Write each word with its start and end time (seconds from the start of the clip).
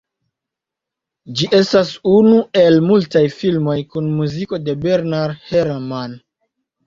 Ĝi 1.41 1.49
estas 1.57 1.91
unu 2.11 2.39
el 2.61 2.79
multaj 2.87 3.23
filmoj 3.41 3.77
kun 3.91 4.09
muziko 4.21 4.61
de 4.69 4.77
Bernard 4.87 5.45
Herrmann. 5.51 6.17